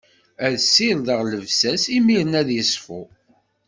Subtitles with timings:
[0.45, 3.01] Ad issired llebsa-s, imiren ad iṣfu.